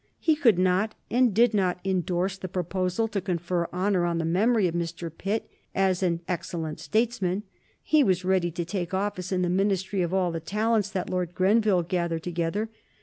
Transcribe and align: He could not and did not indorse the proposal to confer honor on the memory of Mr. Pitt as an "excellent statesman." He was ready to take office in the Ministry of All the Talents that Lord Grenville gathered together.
He 0.17 0.35
could 0.35 0.57
not 0.57 0.95
and 1.11 1.31
did 1.31 1.53
not 1.53 1.79
indorse 1.83 2.35
the 2.35 2.47
proposal 2.47 3.07
to 3.09 3.21
confer 3.21 3.67
honor 3.71 4.03
on 4.03 4.17
the 4.17 4.25
memory 4.25 4.65
of 4.67 4.73
Mr. 4.73 5.15
Pitt 5.15 5.47
as 5.75 6.01
an 6.01 6.21
"excellent 6.27 6.79
statesman." 6.79 7.43
He 7.83 8.03
was 8.03 8.25
ready 8.25 8.49
to 8.49 8.65
take 8.65 8.95
office 8.95 9.31
in 9.31 9.43
the 9.43 9.47
Ministry 9.47 10.01
of 10.01 10.11
All 10.11 10.31
the 10.31 10.39
Talents 10.39 10.89
that 10.89 11.11
Lord 11.11 11.35
Grenville 11.35 11.83
gathered 11.83 12.23
together. 12.23 12.69